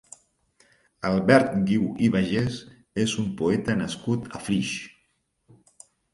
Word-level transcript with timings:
Albert 1.09 1.53
Guiu 1.67 1.83
i 2.05 2.09
Bagés 2.15 2.57
és 3.05 3.15
un 3.25 3.29
poeta 3.43 3.77
nascut 3.83 4.27
a 4.41 4.43
Flix. 4.49 4.75